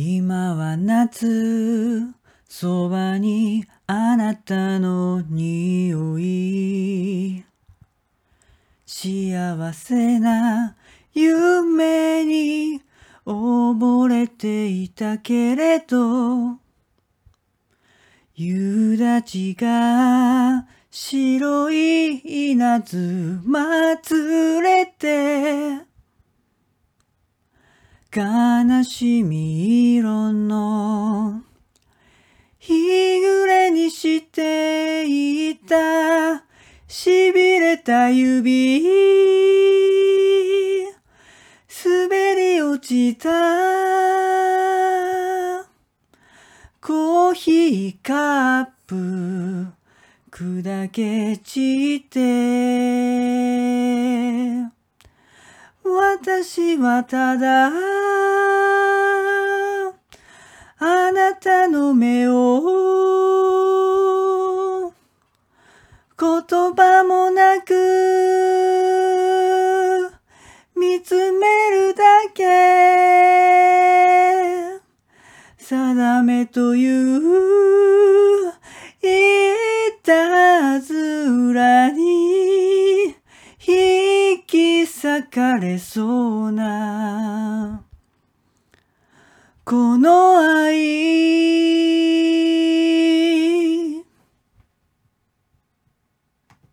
[0.00, 2.14] 今は夏
[2.48, 7.44] そばにあなたの匂い。
[8.86, 10.76] 幸せな
[11.12, 12.80] 夢に
[13.26, 16.58] 溺れていたけれど
[18.36, 25.88] 夕立が白い稲妻連れて
[28.10, 29.77] 悲しみ
[32.58, 35.04] 日暮れにして
[35.50, 36.44] いた。
[36.88, 38.82] 痺れた指。
[41.84, 43.28] 滑り落ちた。
[46.80, 49.66] コーヒーカップ。
[50.30, 52.18] 砕け散って。
[55.84, 58.07] 私はただ
[66.50, 67.74] 言葉もなく
[70.74, 72.42] 見つめるだけ。
[75.58, 79.10] 定めというい
[80.02, 83.14] たずらに
[83.60, 87.82] 引き裂かれそうな。
[89.66, 91.37] この愛